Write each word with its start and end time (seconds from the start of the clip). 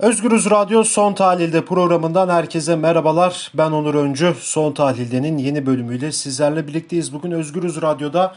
Özgürüz 0.00 0.50
Radyo 0.50 0.84
Son 0.84 1.14
Tahlil'de 1.14 1.64
programından 1.64 2.28
herkese 2.28 2.76
merhabalar. 2.76 3.50
Ben 3.54 3.70
Onur 3.70 3.94
Öncü. 3.94 4.34
Son 4.40 4.72
Tahlil'de'nin 4.72 5.38
yeni 5.38 5.66
bölümüyle 5.66 6.12
sizlerle 6.12 6.68
birlikteyiz. 6.68 7.12
Bugün 7.12 7.30
Özgürüz 7.30 7.82
Radyo'da 7.82 8.34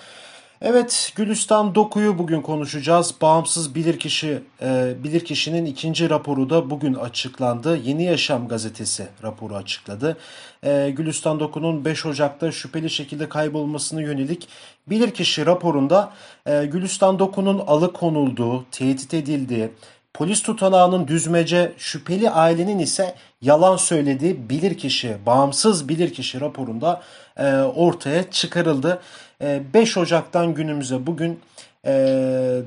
Evet 0.61 1.13
Gülistan 1.15 1.75
Doku'yu 1.75 2.17
bugün 2.17 2.41
konuşacağız. 2.41 3.15
Bağımsız 3.21 3.75
bilirkişi 3.75 4.43
e, 4.61 4.93
bilirkişinin 5.03 5.65
ikinci 5.65 6.09
raporu 6.09 6.49
da 6.49 6.69
bugün 6.69 6.93
açıklandı. 6.93 7.77
Yeni 7.77 8.03
Yaşam 8.03 8.47
gazetesi 8.47 9.07
raporu 9.23 9.55
açıkladı. 9.55 10.17
E, 10.63 10.89
Gülistan 10.89 11.39
Doku'nun 11.39 11.85
5 11.85 12.05
Ocak'ta 12.05 12.51
şüpheli 12.51 12.89
şekilde 12.89 13.29
kaybolmasına 13.29 14.01
yönelik 14.01 14.47
bilirkişi 14.87 15.45
raporunda 15.45 16.11
e, 16.45 16.65
Gülistan 16.65 17.19
Doku'nun 17.19 17.59
alıkonulduğu, 17.59 18.65
tehdit 18.71 19.13
edildiği, 19.13 19.69
Polis 20.13 20.41
tutanağının 20.41 21.07
düzmece, 21.07 21.73
şüpheli 21.77 22.29
ailenin 22.29 22.79
ise 22.79 23.15
yalan 23.41 23.77
söylediği 23.77 24.49
bilirkişi, 24.49 25.17
bağımsız 25.25 25.89
bilirkişi 25.89 26.41
raporunda 26.41 27.01
e, 27.37 27.55
ortaya 27.55 28.31
çıkarıldı. 28.31 29.01
E, 29.41 29.61
5 29.73 29.97
Ocak'tan 29.97 30.53
günümüze 30.53 31.07
bugün 31.07 31.39
e, 31.85 31.91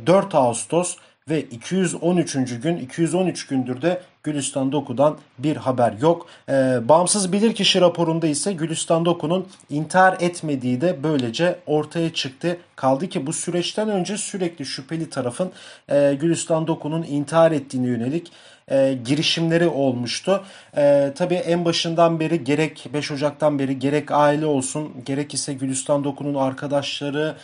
4 0.06 0.34
Ağustos 0.34 0.96
ve 1.30 1.42
213. 1.42 2.60
gün 2.60 2.76
213 2.76 3.46
gündür 3.46 3.82
de 3.82 4.00
Gülistan 4.22 4.72
Doku'dan 4.72 5.18
bir 5.38 5.56
haber 5.56 5.92
yok. 5.92 6.26
Ee, 6.48 6.88
bağımsız 6.88 7.32
bilirkişi 7.32 7.80
raporunda 7.80 8.26
ise 8.26 8.52
Gülistan 8.52 9.04
Doku'nun 9.04 9.46
intihar 9.70 10.16
etmediği 10.20 10.80
de 10.80 11.02
böylece 11.02 11.58
ortaya 11.66 12.12
çıktı. 12.12 12.58
Kaldı 12.76 13.08
ki 13.08 13.26
bu 13.26 13.32
süreçten 13.32 13.88
önce 13.88 14.16
sürekli 14.16 14.66
şüpheli 14.66 15.10
tarafın 15.10 15.52
e, 15.88 16.14
Gülistan 16.20 16.66
Doku'nun 16.66 17.02
intihar 17.02 17.52
ettiğine 17.52 17.86
yönelik 17.86 18.32
e, 18.70 18.98
girişimleri 19.04 19.68
olmuştu. 19.68 20.44
E, 20.76 21.12
tabii 21.14 21.34
en 21.34 21.64
başından 21.64 22.20
beri 22.20 22.44
gerek 22.44 22.88
5 22.92 23.10
Ocak'tan 23.10 23.58
beri 23.58 23.78
gerek 23.78 24.10
aile 24.10 24.46
olsun 24.46 24.92
gerek 25.06 25.34
ise 25.34 25.54
Gülistan 25.54 26.04
Doku'nun 26.04 26.34
arkadaşları 26.34 27.36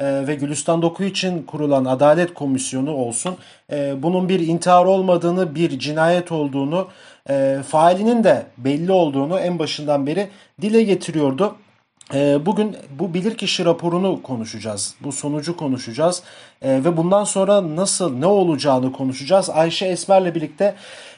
e, 0.00 0.26
ve 0.26 0.34
Gülistan 0.34 0.82
Doku 0.82 1.04
için 1.04 1.42
kurulan 1.42 1.84
Adalet 1.84 2.34
Komisyonu 2.34 2.92
olsun 2.92 3.36
e, 3.72 4.02
bunun 4.02 4.28
bir 4.28 4.40
intihar 4.40 4.84
olmadığını, 4.84 5.54
bir 5.54 5.78
cinayet 5.78 6.32
olduğunu, 6.32 6.88
e, 7.30 7.58
failinin 7.68 8.24
de 8.24 8.46
belli 8.58 8.92
olduğunu 8.92 9.38
en 9.38 9.58
başından 9.58 10.06
beri 10.06 10.28
dile 10.60 10.82
getiriyordu. 10.82 11.56
E, 12.14 12.46
bugün 12.46 12.76
bu 12.98 13.14
bilirkişi 13.14 13.64
raporunu 13.64 14.22
konuşacağız. 14.22 14.94
Bu 15.00 15.12
sonucu 15.12 15.56
konuşacağız. 15.56 16.22
E, 16.62 16.70
ve 16.84 16.96
bundan 16.96 17.24
sonra 17.24 17.76
nasıl, 17.76 18.14
ne 18.14 18.26
olacağını 18.26 18.92
konuşacağız. 18.92 19.50
Ayşe 19.50 19.86
Esmer'le 19.86 20.34
birlikte. 20.34 20.74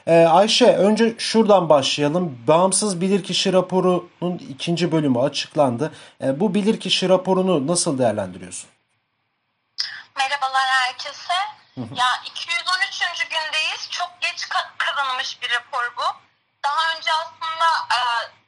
Ayşe 0.07 0.75
önce 0.75 1.13
şuradan 1.17 1.69
başlayalım. 1.69 2.37
Bağımsız 2.47 3.01
bilirkişi 3.01 3.53
raporunun 3.53 4.41
ikinci 4.49 4.91
bölümü 4.91 5.19
açıklandı. 5.19 5.91
Bu 6.39 6.53
bilirkişi 6.53 7.09
raporunu 7.09 7.67
nasıl 7.67 7.97
değerlendiriyorsun? 7.97 8.72
Merhabalar 10.15 10.67
herkese. 10.67 11.33
Ya 11.95 12.21
213. 12.25 13.29
gündeyiz. 13.29 13.89
Çok 13.89 14.21
geç 14.21 14.47
kazanılmış 14.77 15.41
bir 15.41 15.51
rapor 15.51 15.93
bu. 15.97 16.03
Daha 16.63 16.95
önce 16.95 17.11
aslında 17.13 17.67
e, 17.95 17.99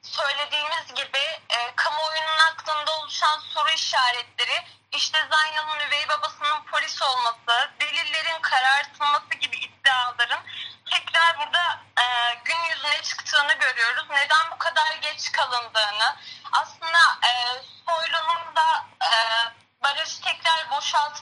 söylediğimiz 0.02 0.94
gibi 0.96 1.24
e, 1.50 1.76
kamuoyunun 1.76 2.38
aklında 2.52 2.92
oluşan 2.98 3.40
soru 3.40 3.70
işaretleri 3.70 4.64
işte 4.92 5.18
Zaynal'ın 5.32 5.80
üvey 5.80 6.08
babasının 6.08 6.64
polis 6.72 7.02
olması, 7.02 7.72
delillerin 7.80 8.42
karartılması 8.42 9.34
gibi 9.40 9.58
iddiaların 9.58 10.44
tekrar 10.90 11.38
burada 11.40 11.82
e, 12.00 12.06
gün 12.46 12.64
yüzüne 12.70 13.02
çıktığını 13.02 13.54
görüyoruz. 13.54 14.06
Neden 14.10 14.52
bu 14.52 14.58
kadar 14.58 14.96
geç 15.02 15.32
kalındığını, 15.32 16.16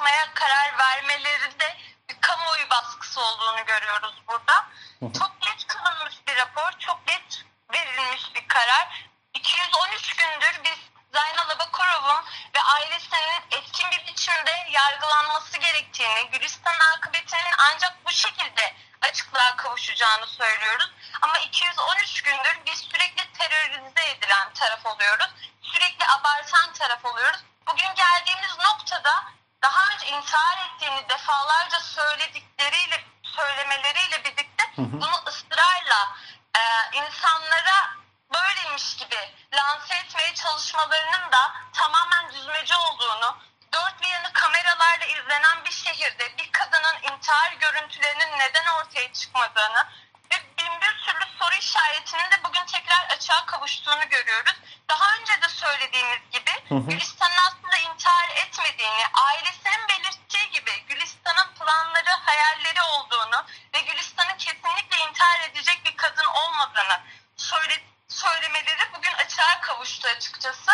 boşaltmaya 0.03 0.33
karar 0.33 0.77
vermelerinde 0.77 1.77
bir 2.09 2.21
kamuoyu 2.21 2.69
baskısı 2.69 3.21
olduğunu 3.21 3.65
görüyoruz 3.65 4.23
burada. 4.27 4.67
Çok 5.01 5.41
geç 5.41 5.67
kılınmış 5.67 6.15
bir 6.27 6.35
rapor, 6.35 6.71
çok 6.79 7.07
geç 7.07 7.45
verilmiş 7.73 8.35
bir 8.35 8.47
karar. 8.47 9.07
213 9.33 10.15
gündür 10.15 10.61
biz 10.63 10.79
Zaynal 11.13 11.49
Abakorov'un 11.49 12.23
ve 12.55 12.61
ailesinin 12.61 13.41
etkin 13.51 13.91
bir 13.91 14.07
biçimde 14.07 14.51
yargılanması 14.71 15.57
gerektiğini, 15.57 16.29
Gülistan 16.31 16.79
akıbetinin 16.97 17.55
ancak 17.57 18.05
bu 18.05 18.11
şekilde 18.11 18.73
açıklığa 19.01 19.55
kavuşacağını 19.55 20.27
söylüyoruz. 20.27 20.91
Ama 21.21 21.37
213 21.37 22.21
gündür 22.21 22.59
biz 22.65 22.79
sürekli 22.79 23.31
terörize 23.33 24.09
edilen 24.09 24.53
taraf 24.53 24.85
oluyoruz. 24.85 25.29
Sürekli 25.61 26.05
abartan 26.05 26.73
taraf 26.73 27.05
oluyoruz 27.05 27.39
bugün 27.67 27.95
geldiğimiz 27.95 28.57
noktada 28.59 29.33
daha 29.63 29.93
önce 29.93 30.02
intihar 30.17 30.57
ettiğini 30.65 31.09
defalarca 31.09 31.79
söyledikleriyle 31.79 33.03
söylemeleriyle 33.23 34.23
birlikte 34.23 34.63
hı 34.75 34.81
hı. 34.81 34.91
bunu 35.01 35.23
ısrarla 35.27 36.15
e, 36.57 36.61
insanlara 36.93 37.97
böyleymiş 38.33 38.97
gibi 38.97 39.35
lanse 39.53 39.95
etmeye 39.95 40.33
çalışmalarının 40.33 41.31
da 41.31 41.53
tamamen 41.73 42.33
düzmece 42.33 42.75
olduğunu, 42.75 43.37
dört 43.73 44.01
bir 44.01 44.07
yanı 44.07 44.33
kameralarla 44.33 45.05
izlenen 45.05 45.65
bir 45.65 45.71
şehirde 45.71 46.37
bir 46.37 46.51
kadının 46.51 46.95
intihar 47.13 47.53
görüntülerinin 47.53 48.39
neden 48.39 48.65
ortaya 48.65 49.13
çıkmadığını 49.13 49.87
ve 50.31 50.35
bin 50.57 50.81
bir 50.81 51.01
türlü 51.05 51.25
soru 51.39 51.55
işaretinin 51.55 52.31
de 52.31 52.43
bugün 52.43 52.65
tekrar 52.65 53.05
açığa 53.09 53.45
kavuştuğunu 53.45 54.09
görüyoruz. 54.09 54.55
Daha 54.89 55.15
önce 55.15 55.41
de 55.41 55.49
söylediğimiz 55.49 56.19
gibi 56.31 56.51
hı 56.69 56.75
hı. 56.75 56.89
Gülistan'ın 56.89 57.37
aslında 57.47 57.77
intihar 57.77 58.29
etmediğini, 58.29 59.03
ailesinin 59.13 59.87
belirttiği 59.89 60.49
gibi 60.49 60.85
Gülistan'ın 60.87 61.53
planları, 61.53 62.11
hayalleri 62.25 62.81
olduğunu 62.81 63.45
ve 63.73 63.79
Gülistan'ın 63.79 64.37
kesinlikle 64.37 64.97
intihar 64.97 65.39
edecek 65.49 65.81
bir 65.85 65.97
kadın 65.97 66.25
olmadığını 66.25 67.01
söyle, 67.37 67.83
söylemeleri 68.07 68.93
bugün 68.97 69.13
açığa 69.13 69.61
kavuştu 69.61 70.07
açıkçası. 70.07 70.71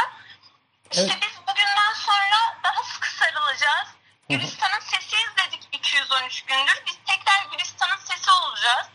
İşte 0.91 1.03
evet. 1.03 1.21
biz 1.21 1.47
bugünden 1.47 1.93
sonra 1.93 2.59
daha 2.63 2.83
sıkı 2.83 3.11
sarılacağız. 3.11 3.87
Gülistan'ın 4.29 4.83
sesiyiz 4.93 5.31
dedik 5.39 5.63
213 5.73 6.41
gündür. 6.41 6.83
Biz 6.87 6.97
tekrar 7.07 7.51
Gülistan'ın 7.51 8.01
sesi 8.09 8.29
olacağız. 8.31 8.87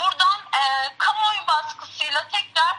Buradan 0.00 0.38
e, 0.58 0.62
kamuoyu 0.98 1.42
baskısıyla 1.48 2.20
tekrar 2.32 2.74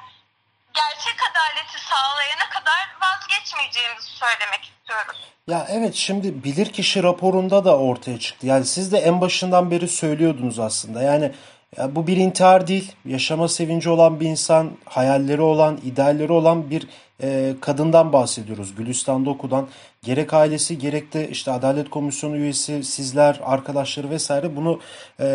gerçek 0.74 1.18
adaleti 1.32 1.80
sağlayana 1.90 2.50
kadar 2.50 2.82
vazgeçmeyeceğimizi 3.02 4.08
söylemek 4.08 4.64
istiyoruz. 4.64 5.18
Ya 5.48 5.68
evet 5.70 5.96
şimdi 5.96 6.44
bilirkişi 6.44 7.04
raporunda 7.04 7.66
da 7.66 7.78
ortaya 7.78 8.20
çıktı. 8.20 8.48
Yani 8.48 8.66
siz 8.66 8.92
de 8.92 8.98
en 8.98 9.22
başından 9.22 9.72
beri 9.72 9.88
söylüyordunuz 9.88 10.60
aslında. 10.60 11.02
Yani 11.02 11.32
ya 11.78 11.96
bu 11.96 12.08
bir 12.08 12.18
intihar 12.18 12.68
değil. 12.68 12.92
Yaşama 13.06 13.48
sevinci 13.48 13.90
olan 13.90 14.20
bir 14.20 14.26
insan, 14.26 14.72
hayalleri 14.86 15.42
olan, 15.42 15.80
idealleri 15.86 16.32
olan 16.32 16.70
bir 16.70 16.88
e, 17.24 17.54
kadından 17.62 18.14
bahsediyoruz. 18.14 18.76
Gülistan 18.76 19.26
Doku'dan. 19.26 19.68
Gerek 20.04 20.34
ailesi 20.34 20.78
gerek 20.78 21.14
de 21.14 21.30
işte 21.30 21.52
Adalet 21.52 21.90
Komisyonu 21.90 22.38
üyesi, 22.38 22.84
sizler, 22.84 23.40
arkadaşları 23.44 24.10
vesaire 24.10 24.56
bunu 24.56 24.80
e, 25.20 25.28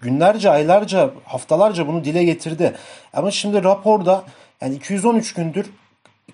günlerce, 0.00 0.50
aylarca, 0.50 1.10
haftalarca 1.24 1.88
bunu 1.88 2.04
dile 2.04 2.24
getirdi. 2.24 2.74
Ama 3.12 3.30
şimdi 3.30 3.64
raporda 3.64 4.24
yani 4.60 4.74
213 4.74 5.34
gündür 5.34 5.66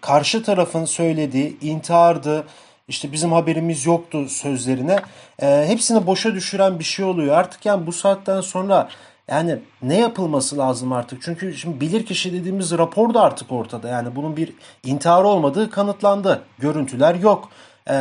karşı 0.00 0.42
tarafın 0.42 0.84
söylediği 0.84 1.60
intihardı, 1.60 2.44
işte 2.92 3.12
bizim 3.12 3.32
haberimiz 3.32 3.86
yoktu 3.86 4.28
sözlerine 4.28 4.98
e, 5.42 5.64
hepsini 5.68 6.06
boşa 6.06 6.34
düşüren 6.34 6.78
bir 6.78 6.84
şey 6.84 7.04
oluyor. 7.04 7.36
Artık 7.36 7.66
yani 7.66 7.86
bu 7.86 7.92
saatten 7.92 8.40
sonra 8.40 8.88
yani 9.28 9.58
ne 9.82 9.98
yapılması 9.98 10.58
lazım 10.58 10.92
artık? 10.92 11.22
Çünkü 11.22 11.54
şimdi 11.54 11.80
bilir 11.80 12.06
kişi 12.06 12.32
dediğimiz 12.32 12.72
rapor 12.78 13.14
da 13.14 13.22
artık 13.22 13.52
ortada. 13.52 13.88
Yani 13.88 14.16
bunun 14.16 14.36
bir 14.36 14.52
intihar 14.84 15.24
olmadığı 15.24 15.70
kanıtlandı. 15.70 16.42
Görüntüler 16.58 17.14
yok 17.14 17.48
e, 17.88 17.92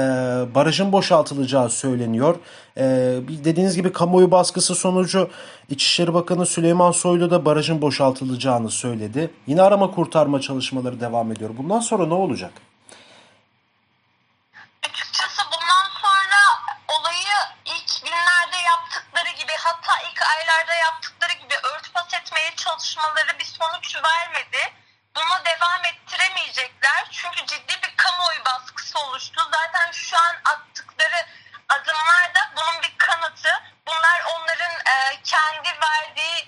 barajın 0.56 0.92
boşaltılacağı 0.92 1.70
söyleniyor. 1.70 2.36
E, 2.78 2.84
dediğiniz 3.28 3.76
gibi 3.76 3.94
kamuoyu 3.94 4.32
baskısı 4.32 4.76
sonucu 4.76 5.30
İçişleri 5.70 6.14
Bakanı 6.14 6.46
Süleyman 6.46 6.92
Soylu 6.92 7.32
da 7.32 7.46
barajın 7.46 7.82
boşaltılacağını 7.82 8.70
söyledi. 8.70 9.32
Yine 9.48 9.62
arama 9.62 9.92
kurtarma 9.92 10.42
çalışmaları 10.42 11.00
devam 11.02 11.32
ediyor. 11.32 11.50
Bundan 11.58 11.80
sonra 11.80 12.06
ne 12.06 12.14
olacak? 12.14 12.52
Açıkçası 14.84 15.42
bundan 15.52 15.88
sonra 16.02 16.42
olayı 17.00 17.36
ilk 17.66 18.04
günlerde 18.04 18.58
yaptıkları 18.72 19.32
gibi 19.42 19.52
ilk 20.22 20.28
aylarda 20.28 20.76
yaptıkları 20.76 21.34
gibi 21.34 21.56
örtbas 21.64 22.14
etmeye 22.14 22.56
çalışmaları 22.56 23.40
bir 23.40 23.46
sonuç 23.46 23.96
vermedi. 24.04 24.74
Bunu 25.16 25.46
devam 25.46 25.86
ettiremeyecekler. 25.86 27.08
Çünkü 27.12 27.46
ciddi 27.46 27.82
bir 27.84 27.96
kamuoyu 27.98 28.46
baskısı 28.46 29.00
oluştu. 29.00 29.50
Zaten 29.52 29.92
şu 29.92 30.18
an 30.18 30.36
attıkları 30.46 31.26
adımlar 31.70 32.36
da 32.36 32.52
bunun 32.56 32.82
bir 32.82 32.98
kanıtı. 32.98 33.50
Bunlar 33.88 34.22
onların 34.36 34.72
e, 34.72 35.22
kendi 35.24 35.70
verdiği 35.82 36.48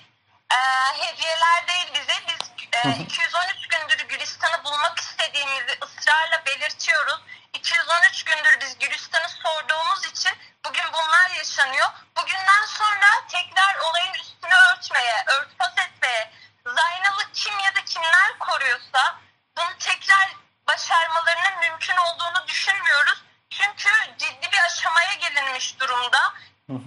hediyeler 0.98 1.68
değil 1.68 1.94
bize. 1.94 2.22
Biz 2.28 2.52
e, 2.72 3.02
213 3.02 3.68
gündür 3.68 4.08
Gülistan'ı 4.08 4.64
bulmak 4.64 4.98
istediğimizi 5.00 5.78
ısrarla 5.82 6.46
belirtiyoruz. 6.46 7.20
213 7.52 8.24
gündür 8.24 8.60
biz 8.60 8.78
Gülistan'ı 8.78 9.28
sorduğumuz 9.28 10.06
için 10.06 10.32
bugün 10.64 10.92
bunlar 10.92 11.30
yaşanıyor. 11.30 11.88
Bugünden 12.16 12.64
sonra 12.66 13.26
tekrar 13.28 13.76
olayın 13.76 14.12
üstünü 14.14 14.54
örtmeye, 14.54 15.24
örtbas 15.26 15.78
etmeye, 15.78 16.30
Zaynal'ı 16.66 17.32
kim 17.32 17.58
ya 17.58 17.74
da 17.74 17.84
kimler 17.84 18.38
koruyorsa 18.38 19.20
bunu 19.56 19.78
tekrar 19.78 20.36
başarmalarının 20.68 21.60
mümkün 21.60 21.93
olduğunu 22.06 22.48
düşünmüyoruz. 22.48 23.22
Çünkü 23.50 23.90
ciddi 24.18 24.52
bir 24.52 24.62
aşamaya 24.66 25.14
gelinmiş 25.14 25.80
durumda. 25.80 26.34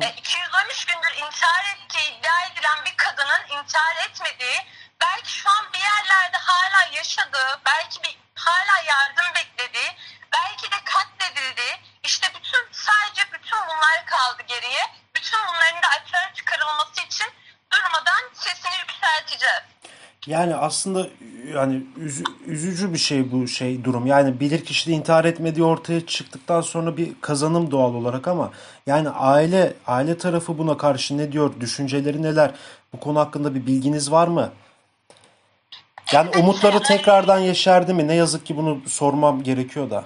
E, 0.02 0.08
213 0.18 0.86
gündür 0.86 1.14
intihar 1.26 1.66
ettiği 1.76 2.20
iddia 2.20 2.46
edilen 2.52 2.86
bir 2.86 2.98
kadının 2.98 3.60
intihar 3.60 3.96
etmediği, 4.10 4.58
belki 5.02 5.32
şu 5.32 5.50
an 5.50 5.66
bir 5.74 5.80
yerlerde 5.80 6.38
hala 6.38 6.96
yaşadığı, 6.96 7.60
belki 7.66 8.04
bir 8.04 8.18
hala 8.36 8.82
yardım 8.88 9.36
beklediği, 9.36 9.92
belki 10.34 10.72
de 10.72 10.76
katledildiği, 10.86 11.76
işte 12.04 12.28
bütün 12.36 12.68
sadece 12.72 13.22
bütün 13.34 13.60
bunlar 13.68 14.06
kaldı 14.06 14.44
geriye. 14.48 14.84
Bütün 15.16 15.40
bunların 15.48 15.82
da 15.84 15.88
açığa 15.88 16.34
çıkarılması 16.34 17.02
için 17.02 17.28
durmadan 17.74 18.24
sesini 18.34 18.76
yükselteceğiz. 18.80 19.64
Yani 20.28 20.56
aslında 20.56 21.08
yani 21.58 21.84
üzü- 22.00 22.24
üzücü 22.46 22.94
bir 22.94 22.98
şey 22.98 23.32
bu 23.32 23.48
şey 23.48 23.84
durum. 23.84 24.06
Yani 24.08 24.40
bilirkişi 24.40 24.90
de 24.90 24.94
intihar 24.94 25.26
etmediği 25.26 25.66
ortaya 25.66 26.06
çıktıktan 26.06 26.62
sonra 26.62 26.98
bir 26.98 27.12
kazanım 27.22 27.72
doğal 27.72 27.94
olarak 27.94 28.28
ama 28.28 28.52
yani 28.88 29.10
aile 29.10 29.74
aile 29.88 30.18
tarafı 30.18 30.58
buna 30.58 30.78
karşı 30.78 31.18
ne 31.18 31.32
diyor? 31.32 31.54
Düşünceleri 31.60 32.22
neler? 32.22 32.52
Bu 32.94 33.00
konu 33.00 33.20
hakkında 33.20 33.56
bir 33.56 33.66
bilginiz 33.66 34.12
var 34.12 34.28
mı? 34.28 34.52
Yani 36.12 36.30
umutları 36.38 36.84
tekrardan 36.84 37.40
yeşerdi 37.40 37.94
mi? 37.94 38.08
Ne 38.08 38.16
yazık 38.16 38.46
ki 38.46 38.58
bunu 38.58 38.82
sormam 38.88 39.44
gerekiyor 39.44 39.90
da. 39.90 40.06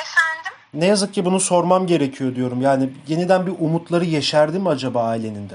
Efendim? 0.00 0.52
Ne 0.74 0.86
yazık 0.86 1.14
ki 1.14 1.24
bunu 1.24 1.40
sormam 1.40 1.86
gerekiyor 1.86 2.34
diyorum. 2.34 2.62
Yani 2.62 2.90
yeniden 3.08 3.46
bir 3.46 3.52
umutları 3.58 4.04
yeşerdi 4.04 4.58
mi 4.58 4.68
acaba 4.68 5.04
ailenin 5.04 5.50
de? 5.50 5.54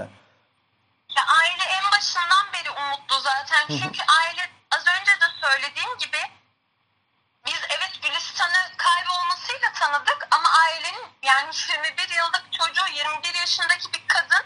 Ya 1.17 1.23
aile 1.41 1.63
en 1.77 1.91
başından 1.97 2.45
beri 2.53 2.69
umutlu 2.71 3.15
zaten. 3.23 3.67
Çünkü 3.67 3.99
aile 4.19 4.24
gibi 5.99 6.21
biz 7.45 7.61
evet 7.69 8.01
Gülistan'ı 8.01 8.71
kaybolmasıyla 8.77 9.73
tanıdık 9.73 10.27
ama 10.31 10.49
ailenin 10.49 11.05
yani 11.23 11.51
21 11.69 12.09
yıllık 12.09 12.45
çocuğu 12.51 12.87
21 12.93 13.33
yaşındaki 13.39 13.93
bir 13.93 14.07
kadın 14.07 14.45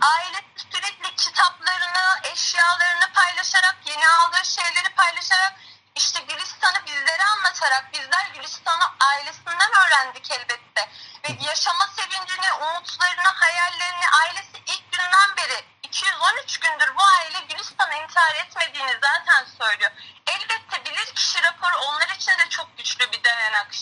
aile 0.00 0.40
sürekli 0.56 1.16
kitaplarını, 1.16 2.20
eşyalarını 2.32 3.12
paylaşarak, 3.14 3.76
yeni 3.84 4.08
aldığı 4.08 4.44
şeyleri 4.44 4.88
paylaşarak 4.96 5.52
işte 5.94 6.20
Gülistan'ı 6.20 6.86
bizlere 6.86 7.24
anlatarak 7.24 7.92
bizler 7.92 8.26
Gülistan'ı 8.34 8.84
ailesinden 9.00 9.70
öğrendik 9.86 10.30
elbette. 10.30 10.88
Ve 11.24 11.28
yaşama 11.48 11.86
sevincini, 11.86 12.52
umutlarını, 12.52 13.28
hayallerini 13.34 14.08
ailesi 14.08 14.58
ilk 14.66 14.92
günden 14.92 15.36
beri 15.36 15.64
213 15.82 16.60
gündür 16.60 16.96
bu 16.96 17.02
aile 17.02 17.40
Gülistan'ı 17.48 17.94
intihar 17.94 18.34
etmediğini 18.34 18.98
zaten 19.02 19.46
söylüyor. 19.58 19.90
Elbette 20.26 20.84
bilir 20.84 21.14
kişi 21.14 21.42
raporu 21.42 21.76
onlar 21.76 22.08
için 22.16 22.32
de 22.32 22.48
çok 22.48 22.76
güçlü 22.78 23.12
bir 23.12 23.24
dayanak 23.24 23.74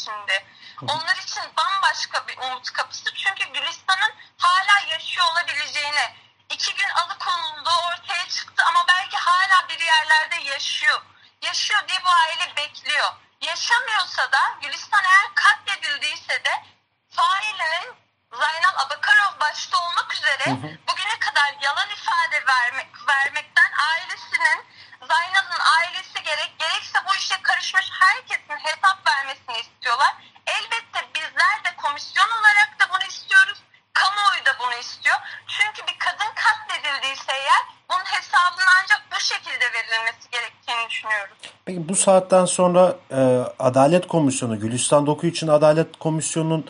şimdi. 0.88 0.92
Onlar 0.92 1.16
için 1.16 1.42
bambaşka 1.56 2.28
bir 2.28 2.38
umut 2.38 2.72
kapısı. 2.72 3.14
Çünkü 3.14 3.44
Gülistan'ın 3.52 4.12
hala 4.38 4.88
yaşıyor 4.90 5.26
olabileceğini, 5.32 6.14
iki 6.50 6.74
gün 6.74 6.88
alıkonulduğu 6.88 7.78
ortaya 7.88 8.28
çıktı 8.28 8.62
ama 8.68 8.84
belki 8.88 9.16
hala 9.16 9.68
bir 9.68 9.80
yerlerde 9.80 10.36
yaşıyor. 10.36 11.02
Yaşıyor 11.42 11.88
diye 11.88 11.98
bu 12.04 12.08
aile 12.08 12.56
bekliyor. 12.56 13.12
Yaşamıyorsa 13.40 14.32
da 14.32 14.38
Gülistan 14.62 15.04
eğer 15.04 15.34
katledildiyse 15.34 16.44
de 16.44 16.64
failinin 17.10 17.94
Zaynal 18.32 18.74
Abakarov 18.86 19.40
başta 19.40 19.78
olmak 19.78 20.14
üzere 20.14 20.44
bugüne 20.88 21.18
kadar 21.20 21.56
yalan 21.62 21.88
ifade 21.90 22.46
vermek, 22.46 23.08
vermekten 23.08 23.72
ailesinin, 23.90 24.64
Zaynal'ın 25.08 25.60
ailesi 25.78 26.22
gerek 26.22 26.54
gerekse 26.58 26.98
bu 27.08 27.14
işe 27.14 27.42
karışmış 27.42 27.90
herkesin 28.00 28.56
hesap 28.56 29.06
vermesini 29.06 29.58
istiyorlar. 29.58 30.14
Elbette 30.46 31.00
bizler 31.14 31.64
de 31.64 31.76
komisyon 31.76 32.28
olarak 32.28 32.80
da 32.80 32.94
bunu 32.94 33.08
istiyoruz. 33.08 33.58
Kamuoyu 33.92 34.44
da 34.44 34.58
bunu 34.58 34.74
istiyor. 34.74 35.16
Çünkü 35.46 35.86
bir 35.86 35.98
kadın 35.98 36.32
katledildiyse 36.34 37.32
eğer 37.32 37.62
bunun 37.90 38.04
hesabının 38.04 38.66
ancak 38.82 39.02
bu 39.12 39.20
şekilde 39.20 39.72
verilmesi 39.72 40.30
gerektiğini 40.30 40.90
düşünüyoruz. 40.90 41.38
Peki 41.64 41.88
bu 41.88 41.93
saatten 42.04 42.44
sonra 42.44 42.96
e, 43.10 43.40
Adalet 43.58 44.06
Komisyonu, 44.08 44.60
Gülistan 44.60 45.06
Doku 45.06 45.26
için 45.26 45.48
Adalet 45.48 45.98
Komisyonu'nun 45.98 46.64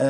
e, 0.00 0.06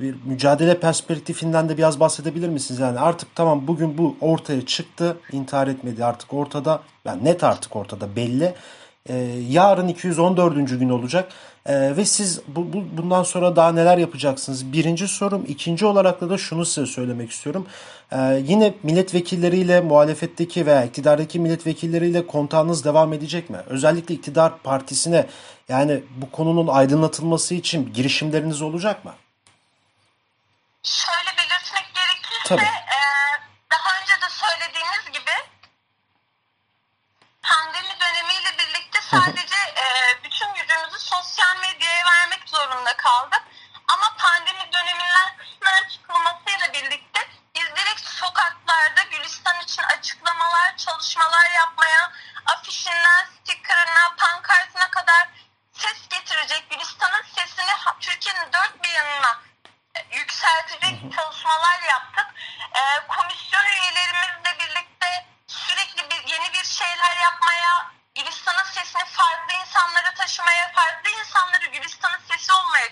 bir 0.00 0.14
mücadele 0.24 0.80
perspektifinden 0.80 1.68
de 1.68 1.78
biraz 1.78 2.00
bahsedebilir 2.00 2.48
misiniz? 2.48 2.80
Yani 2.80 3.00
artık 3.00 3.34
tamam 3.34 3.66
bugün 3.66 3.98
bu 3.98 4.16
ortaya 4.20 4.66
çıktı, 4.66 5.16
intihar 5.32 5.66
etmedi 5.66 6.04
artık 6.04 6.34
ortada, 6.34 6.80
yani 7.04 7.24
net 7.24 7.44
artık 7.44 7.76
ortada 7.76 8.16
belli. 8.16 8.54
E, 9.08 9.14
yarın 9.48 9.88
214. 9.88 10.54
gün 10.54 10.88
olacak 10.88 11.32
E, 11.66 11.96
ve 11.96 12.04
siz 12.04 12.40
bu, 12.46 12.72
bu, 12.72 12.84
bundan 12.96 13.22
sonra 13.22 13.56
daha 13.56 13.72
neler 13.72 13.98
yapacaksınız? 13.98 14.72
Birinci 14.72 15.08
sorum. 15.08 15.44
ikinci 15.48 15.86
olarak 15.86 16.20
da, 16.20 16.30
da 16.30 16.38
şunu 16.38 16.66
size 16.66 16.86
söylemek 16.86 17.30
istiyorum. 17.30 17.66
E, 18.12 18.42
yine 18.44 18.74
milletvekilleriyle, 18.82 19.80
muhalefetteki 19.80 20.66
veya 20.66 20.84
iktidardaki 20.84 21.38
milletvekilleriyle 21.40 22.26
kontağınız 22.26 22.84
devam 22.84 23.12
edecek 23.12 23.50
mi? 23.50 23.58
Özellikle 23.66 24.14
iktidar 24.14 24.58
partisine 24.58 25.26
yani 25.68 26.02
bu 26.16 26.30
konunun 26.30 26.66
aydınlatılması 26.66 27.54
için 27.54 27.92
girişimleriniz 27.94 28.62
olacak 28.62 29.04
mı? 29.04 29.14
Şöyle 30.82 31.30
belirtmek 31.38 31.94
gerekirse 31.94 32.48
Tabii. 32.48 32.62
e, 32.62 33.00
daha 33.72 34.00
önce 34.00 34.12
de 34.12 34.28
söylediğiniz 34.30 35.06
gibi 35.12 35.34
pandemi 37.42 37.99
sadece 39.10 39.49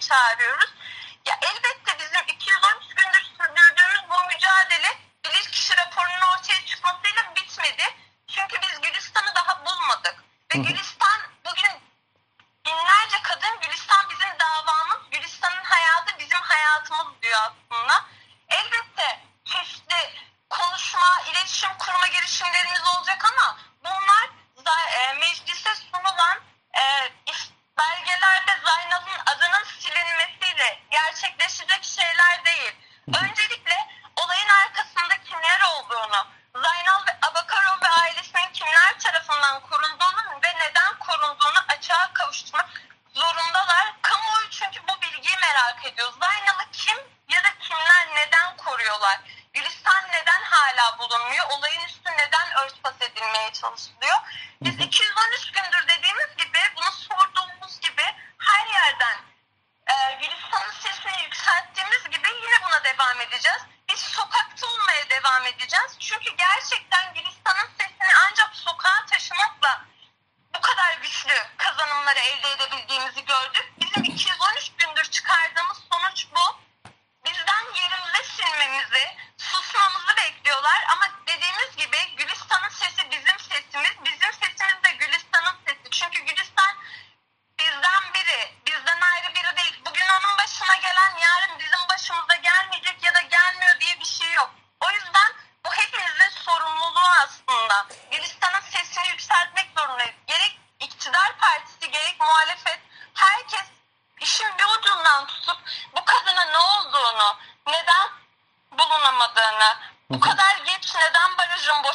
çağırıyoruz. 0.09 0.78
comes 53.69 53.91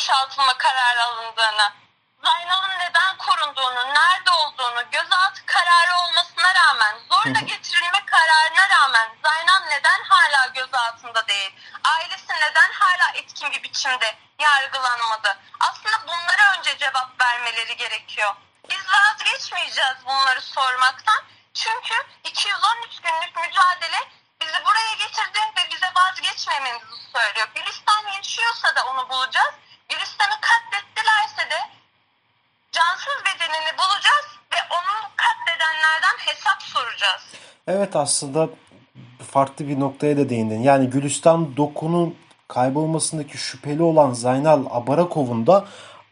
boşaltılma 0.03 0.57
kararı 0.57 1.03
alındığını, 1.03 1.74
Zaynal'ın 2.24 2.79
neden 2.79 3.17
korunduğunu, 3.17 3.93
nerede 3.93 4.31
olduğunu, 4.31 4.83
gözaltı 4.91 5.45
kararı 5.45 5.95
olmasına 5.95 6.55
rağmen, 6.55 6.95
zorla 7.12 7.39
getirilme 7.39 8.05
kararına 8.05 8.69
rağmen 8.69 9.10
Zaynal 9.24 9.60
neden 9.65 10.03
hala 10.03 10.48
gözaltında 10.48 11.27
değil? 11.27 11.55
Ailesi 11.83 12.33
neden 12.33 12.72
hala 12.72 13.12
etkin 13.13 13.51
bir 13.51 13.63
biçimde 13.63 14.15
yargılanmadı? 14.39 15.38
Aslında 15.60 16.07
bunlara 16.07 16.57
önce 16.57 16.77
cevap 16.77 17.22
vermeleri 17.22 17.77
gerekiyor. 17.77 18.36
Biz 18.69 18.81
vazgeçmeyeceğiz 18.93 20.05
bunları 20.05 20.41
sormaktan. 20.41 21.24
Çünkü 21.53 21.95
213 22.24 23.01
günlük 23.01 23.36
mücadele 23.36 24.00
bizi 24.41 24.65
buraya 24.65 24.93
getirdi 24.93 25.39
ve 25.57 25.69
bize 25.72 25.91
vazgeçmememizi 25.95 27.12
söylüyor. 27.13 27.48
Gülistan 27.55 28.07
yaşıyorsa 28.07 28.75
da 28.75 28.83
onu 28.86 29.10
bulacağız. 29.10 29.52
Evet 37.67 37.96
aslında 37.96 38.50
farklı 39.20 39.67
bir 39.67 39.79
noktaya 39.79 40.17
da 40.17 40.29
değindin. 40.29 40.60
Yani 40.60 40.89
Gülistan 40.89 41.58
Doku'nun 41.58 42.15
kaybolmasındaki 42.48 43.38
şüpheli 43.38 43.84
olan 43.84 44.13
Zaynal 44.13 44.65
Abarakov'un 44.70 45.48
da 45.48 45.65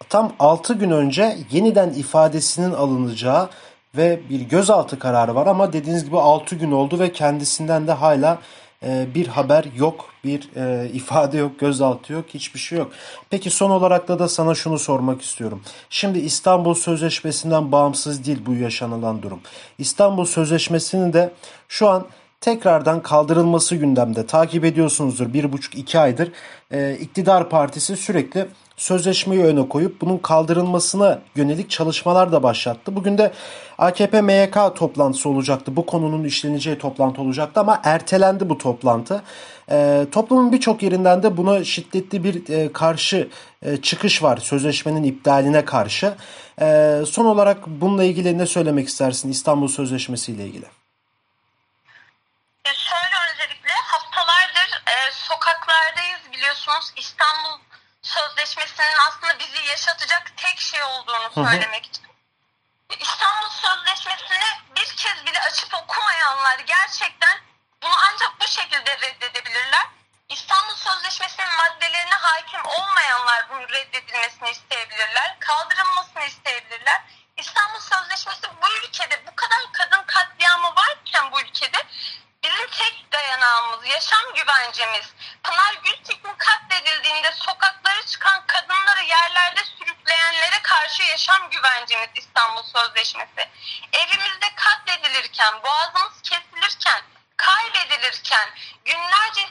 tam 0.10 0.34
6 0.40 0.74
gün 0.74 0.92
önce 0.92 1.38
yeniden 1.52 1.90
ifadesinin 1.90 2.72
alınacağı 2.72 3.50
ve 3.98 4.30
bir 4.30 4.42
gözaltı 4.42 5.00
kararı 5.00 5.36
var 5.36 5.48
ama 5.48 5.74
dediğiniz 5.74 6.06
gibi 6.06 6.18
6 6.18 6.56
gün 6.56 6.72
oldu 6.72 7.00
ve 7.00 7.12
kendisinden 7.12 7.88
de 7.88 7.92
hala 7.92 8.40
bir 9.16 9.28
haber 9.28 9.66
yok, 9.76 10.06
bir 10.24 10.50
e, 10.56 10.90
ifade 10.94 11.38
yok, 11.38 11.60
gözaltı 11.60 12.14
yok, 12.14 12.26
hiçbir 12.34 12.60
şey 12.60 12.78
yok. 12.78 12.92
Peki 13.30 13.50
son 13.50 13.70
olarak 13.70 14.08
da 14.08 14.20
da 14.20 14.28
sana 14.28 14.56
şunu 14.56 14.80
sormak 14.80 15.22
istiyorum. 15.22 15.62
Şimdi 15.90 16.20
İstanbul 16.20 16.74
Sözleşmesi'nden 16.74 17.72
bağımsız 17.72 18.26
değil 18.26 18.40
bu 18.46 18.54
yaşanılan 18.54 19.22
durum. 19.22 19.40
İstanbul 19.78 20.26
Sözleşmesi'nin 20.26 21.14
de 21.14 21.34
şu 21.68 21.90
an 21.90 22.06
tekrardan 22.42 23.02
kaldırılması 23.02 23.76
gündemde. 23.76 24.26
Takip 24.26 24.66
ediyorsunuzdur 24.66 25.34
bir 25.34 25.52
buçuk 25.52 25.76
iki 25.76 26.00
aydır 26.00 26.32
e, 26.72 26.98
iktidar 27.00 27.50
partisi 27.50 27.98
sürekli 27.98 28.48
sözleşmeyi 28.82 29.44
öne 29.44 29.70
koyup 29.70 30.02
bunun 30.02 30.18
kaldırılmasına 30.18 31.20
yönelik 31.36 31.70
çalışmalar 31.70 32.32
da 32.32 32.44
başlattı. 32.44 32.96
Bugün 32.96 33.18
de 33.18 33.32
AKP 33.78 34.22
MYK 34.22 34.54
toplantısı 34.76 35.30
olacaktı. 35.30 35.76
Bu 35.76 35.86
konunun 35.86 36.24
işleneceği 36.24 36.78
toplantı 36.78 37.22
olacaktı 37.22 37.60
ama 37.60 37.82
ertelendi 37.84 38.50
bu 38.50 38.58
toplantı. 38.58 39.24
E, 39.72 40.06
toplumun 40.12 40.52
birçok 40.52 40.84
yerinden 40.84 41.24
de 41.24 41.38
buna 41.38 41.64
şiddetli 41.64 42.24
bir 42.24 42.50
e, 42.50 42.74
karşı 42.74 43.30
e, 43.62 43.78
çıkış 43.78 44.24
var 44.24 44.38
sözleşmenin 44.38 45.04
iptaline 45.04 45.66
karşı. 45.66 46.16
E, 46.62 46.98
son 47.08 47.26
olarak 47.26 47.68
bununla 47.68 48.04
ilgili 48.04 48.38
ne 48.38 48.46
söylemek 48.46 48.88
istersin 48.88 49.32
İstanbul 49.32 49.68
Sözleşmesi 49.68 50.32
ile 50.32 50.46
ilgili? 50.46 50.66
Şöyle 52.66 53.16
öncelikle 53.32 53.74
haftalardır 53.92 54.84
e, 54.88 54.96
sokaklardayız 55.12 56.20
biliyorsunuz 56.34 56.94
İstanbul 56.98 57.71
Sözleşmesi'nin 58.12 58.98
aslında 59.08 59.40
bizi 59.40 59.66
yaşatacak 59.66 60.38
tek 60.38 60.60
şey 60.60 60.84
olduğunu 60.84 61.32
söylemek 61.34 61.86
için. 61.86 62.06
İstanbul 63.00 63.50
Sözleşmesi'ni 63.50 64.76
bir 64.76 64.96
kez 64.96 65.26
bile 65.26 65.40
açıp 65.40 65.74
okumayanlar 65.74 66.60
gerçekten 66.60 67.40
bunu 67.84 67.94
ancak 68.12 68.42
bu 68.42 68.48
şekilde 68.48 68.98
reddedebilirler. 68.98 69.88
İstanbul 70.30 70.76
Sözleşmesi'nin 70.76 71.56
maddelerine 71.58 72.16
hakim 72.16 72.66
olmayanlar 72.66 73.50
bunun 73.50 73.70
reddedilmesini 73.70 74.50
isteyebilirler. 74.50 75.38
Kaldırılmasını 75.40 76.24
isteyebilirler. 76.24 77.02
İstanbul 77.38 77.80
Sözleşmesi 77.80 78.48
bu 78.62 78.68
ülkede 78.78 79.28
bu 79.28 79.36
kadar 79.36 79.60
kadın 79.74 80.04
katliamı 80.04 80.76
varken 80.76 81.32
bu 81.32 81.42
ülkede 81.42 81.78
bizim 82.44 82.68
tek 82.68 83.12
dayanağımız, 83.12 83.86
yaşam 83.86 84.34
güvencemiz. 84.36 85.14
Karşı 90.72 91.04
yaşam 91.04 91.50
güvencemiz 91.50 92.10
İstanbul 92.16 92.64
Sözleşmesi. 92.64 93.50
Evimizde 93.94 94.56
katledilirken, 94.56 95.54
boğazımız 95.64 96.22
kesilirken, 96.22 97.02
kaybedilirken, 97.38 98.50
günlerce 98.86 99.42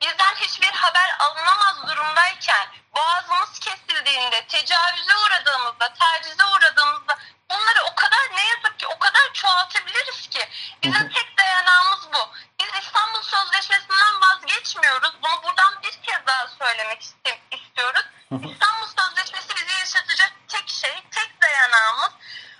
bizden 0.00 0.34
hiçbir 0.34 0.72
haber 0.72 1.16
alınamaz 1.18 1.88
durumdayken, 1.88 2.68
boğazımız 2.94 3.58
kesildiğinde, 3.58 4.46
tecavüze 4.46 5.16
uğradığımızda, 5.16 5.94
tacize 5.94 6.44
uğradığımızda 6.44 7.18
bunları 7.50 7.82
o 7.92 7.94
kadar 7.94 8.30
ne 8.32 8.46
yazık 8.48 8.78
ki 8.78 8.86
o 8.86 8.98
kadar 8.98 9.32
çoğaltabiliriz 9.32 10.28
ki. 10.28 10.48
Bizim 10.82 11.08
tek 11.08 11.38
dayanağımız 11.38 12.12
bu. 12.12 12.32
Biz 12.60 12.82
İstanbul 12.82 13.22
Sözleşmesi'nden 13.22 14.20
vazgeçmiyoruz. 14.20 15.12
Bunu 15.22 15.42
buradan 15.42 15.82
bir 15.82 16.02
kez 16.02 16.26
daha 16.26 16.48
söylemek 16.48 17.02
istiyoruz. 17.50 18.04
İstanbul 18.30 18.86
Sözleşmesi 18.86 19.56
bizi 19.56 19.78
yaşatacak 19.78 20.32
tek 20.48 20.68
şey, 20.68 21.02
tek 21.10 21.42
dayanağımız 21.42 22.12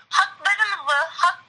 haklarımızı, 0.09 0.95
hak, 1.09 1.39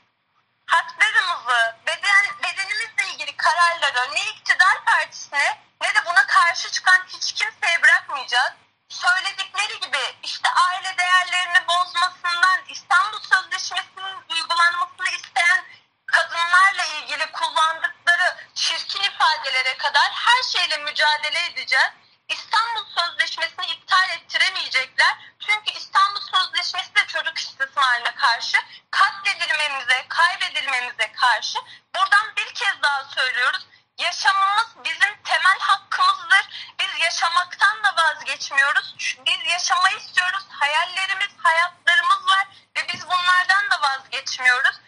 haklarımızı, 0.67 1.77
beden, 1.87 2.25
bedenimizle 2.43 3.07
ilgili 3.13 3.37
kararları 3.37 4.15
ne 4.15 4.21
iktidar 4.31 4.85
partisine 4.85 5.61
ne 5.83 5.95
de 5.95 6.05
buna 6.07 6.27
karşı 6.27 6.71
çıkan 6.71 7.07
hiç 7.09 7.33
kimseye 7.33 7.83
bırakmayacağız. 7.83 8.53
Söyledikleri 8.89 9.81
gibi 9.81 10.17
işte 10.23 10.49
aile 10.49 10.99
değerlerini 10.99 11.69
bozmasından 11.69 12.61
İstanbul 12.69 13.21
Sözleşmesi'nin 13.21 14.17
uygulanmasını 14.29 15.09
isteyen 15.09 15.65
kadınlarla 16.07 16.85
ilgili 16.85 17.33
kullandıkları 17.33 18.37
çirkin 18.55 19.01
ifadelere 19.01 19.77
kadar 19.77 20.11
her 20.13 20.43
şeyle 20.43 20.77
mücadele 20.77 21.47
edeceğiz. 21.47 21.93
İstanbul 22.29 22.85
Sözleşmesi'ni 22.97 23.67
iptal 23.67 24.11
ettiremeyecekler. 24.11 25.17
Çünkü 25.47 25.79
İstanbul 25.79 26.21
Sözleşmesi 26.21 26.95
de 26.95 27.07
çocuk 27.07 27.39
istismarına 27.39 28.15
karşı, 28.15 28.57
katledilmemize, 28.91 30.07
kaybedilmemize 30.09 31.13
karşı. 31.13 31.59
Buradan 31.95 32.37
bir 32.37 32.55
kez 32.55 32.83
daha 32.83 33.05
söylüyoruz. 33.05 33.67
Yaşamımız 33.99 34.67
bizim 34.85 35.23
temel 35.25 35.59
hakkımızdır. 35.61 36.73
Biz 36.81 37.01
yaşamaktan 37.01 37.83
da 37.83 37.97
vazgeçmiyoruz. 38.37 38.95
Biz 39.26 39.52
yaşamayı 39.52 39.97
istiyoruz. 39.97 40.45
Hayallerimiz, 40.49 41.31
hayatlarımız 41.43 42.28
var 42.28 42.47
ve 42.76 42.88
biz 42.93 43.05
bunlardan 43.09 43.71
da 43.71 43.81
vazgeçmiyoruz. 43.83 44.81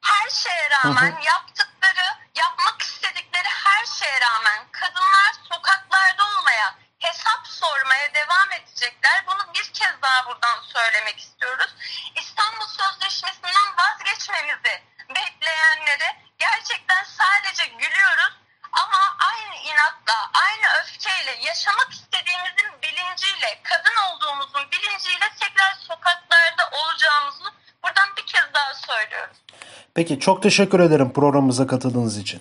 Her 0.00 0.30
şeye 0.30 0.70
rağmen 0.70 1.20
yaptıkları, 1.22 2.06
yapmak 2.36 2.82
istedikleri 2.82 3.48
her 3.48 3.86
şeye 3.86 4.20
rağmen 4.20 4.66
kadınlar 4.72 5.32
sokaklarda 5.52 6.24
olmaya, 6.24 6.74
hesap 6.98 7.46
sormaya 7.46 8.14
devam 8.14 8.52
edecekler. 8.52 9.24
Bunu 9.26 9.54
bir 9.54 9.72
kez 9.72 10.02
daha 10.02 10.26
buradan 10.26 10.60
söylemek 10.60 11.18
istiyoruz. 11.18 11.74
İstanbul 12.16 12.66
Sözleşmesi'nden 12.66 13.76
vazgeçmemizi 13.78 14.82
bekleyenlere 15.08 16.16
gerçekten 16.38 17.04
sadece 17.04 17.66
gülüyoruz. 17.66 18.34
Ama 18.72 19.16
aynı 19.18 19.56
inatla, 19.56 20.30
aynı 20.34 20.66
öfkeyle, 20.80 21.38
yaşamak 21.42 21.92
bilinciyle, 23.16 23.58
kadın 23.62 23.96
olduğumuzun 24.06 24.70
bilinciyle 24.72 25.26
tekrar 25.40 25.74
sokaklarda 25.80 26.62
olacağımızı 26.80 27.44
buradan 27.84 28.08
bir 28.16 28.26
kez 28.26 28.44
daha 28.54 28.74
söylüyoruz. 28.74 29.36
Peki 29.94 30.20
çok 30.20 30.42
teşekkür 30.42 30.80
ederim 30.80 31.12
programımıza 31.12 31.66
katıldığınız 31.66 32.18
için. 32.18 32.40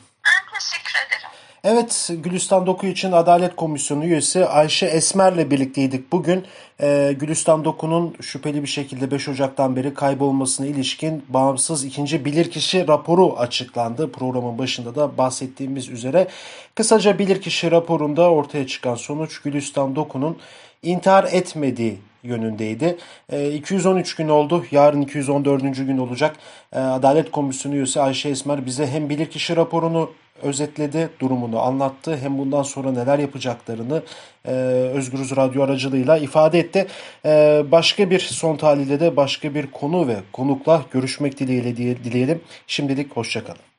Evet, 1.68 2.10
Gülistan 2.24 2.66
Doku 2.66 2.88
için 2.88 3.12
Adalet 3.12 3.56
Komisyonu 3.56 4.06
üyesi 4.06 4.46
Ayşe 4.46 4.86
Esmer'le 4.86 5.52
birlikteydik 5.52 6.12
bugün. 6.12 6.46
Ee, 6.82 7.16
Gülistan 7.20 7.66
Doku'nun 7.66 8.16
şüpheli 8.22 8.62
bir 8.62 8.68
şekilde 8.68 9.12
5 9.12 9.30
Ocak'tan 9.30 9.76
beri 9.76 9.94
kaybolmasına 9.94 10.68
ilişkin 10.68 11.24
bağımsız 11.30 11.86
ikinci 11.86 12.26
bilirkişi 12.26 12.88
raporu 12.88 13.36
açıklandı. 13.38 14.12
Programın 14.12 14.58
başında 14.58 14.96
da 14.96 15.18
bahsettiğimiz 15.18 15.90
üzere. 15.90 16.28
Kısaca 16.76 17.20
bilirkişi 17.20 17.72
raporunda 17.72 18.32
ortaya 18.32 18.68
çıkan 18.68 18.96
sonuç 18.96 19.42
Gülistan 19.42 19.96
Doku'nun 19.96 20.38
intihar 20.84 21.24
etmediği 21.32 21.98
yönündeydi. 22.24 22.98
E, 23.30 23.52
213 23.52 24.16
gün 24.16 24.30
oldu. 24.30 24.66
Yarın 24.72 25.02
214. 25.02 25.86
gün 25.86 25.98
olacak. 25.98 26.36
E, 26.74 26.80
Adalet 26.80 27.32
Komisyonu 27.32 27.76
üyesi 27.76 28.02
Ayşe 28.02 28.30
Esmer 28.30 28.66
bize 28.66 28.88
hem 28.88 29.10
bilirkişi 29.10 29.56
raporunu 29.56 30.10
özetledi, 30.42 31.10
durumunu 31.20 31.60
anlattı. 31.60 32.18
Hem 32.18 32.38
bundan 32.38 32.64
sonra 32.64 32.92
neler 32.92 33.20
yapacaklarını 33.20 34.04
e, 34.46 34.52
Özgürüz 34.94 35.36
Radyo 35.36 35.64
aracılığıyla 35.64 36.18
ifade 36.18 36.60
etti. 36.60 36.88
E, 37.26 37.64
başka 37.72 38.10
bir 38.10 38.20
son 38.20 38.58
tahlilde 38.58 39.00
de 39.00 39.16
başka 39.16 39.56
bir 39.56 39.68
konu 39.72 40.08
ve 40.08 40.16
konukla 40.34 40.86
görüşmek 40.92 41.40
dileğiyle 41.40 41.78
diye, 41.78 42.04
dileyelim. 42.04 42.42
Şimdilik 42.68 43.12
hoşçakalın. 43.18 43.75